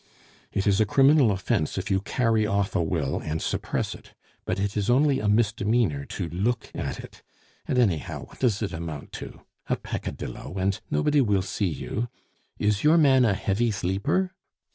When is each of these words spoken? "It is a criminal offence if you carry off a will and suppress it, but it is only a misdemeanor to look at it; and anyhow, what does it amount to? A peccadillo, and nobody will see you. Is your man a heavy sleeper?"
"It 0.51 0.65
is 0.65 0.81
a 0.81 0.85
criminal 0.87 1.29
offence 1.31 1.77
if 1.77 1.91
you 1.91 2.01
carry 2.01 2.47
off 2.47 2.75
a 2.75 2.81
will 2.81 3.19
and 3.19 3.39
suppress 3.39 3.93
it, 3.93 4.15
but 4.45 4.59
it 4.59 4.75
is 4.75 4.89
only 4.89 5.19
a 5.19 5.27
misdemeanor 5.29 6.05
to 6.05 6.27
look 6.29 6.71
at 6.73 6.99
it; 6.99 7.21
and 7.67 7.77
anyhow, 7.77 8.25
what 8.25 8.39
does 8.39 8.63
it 8.63 8.73
amount 8.73 9.11
to? 9.21 9.41
A 9.67 9.75
peccadillo, 9.75 10.57
and 10.57 10.81
nobody 10.89 11.21
will 11.21 11.43
see 11.43 11.67
you. 11.69 12.07
Is 12.57 12.83
your 12.83 12.97
man 12.97 13.25
a 13.25 13.35
heavy 13.35 13.69
sleeper?" 13.69 14.31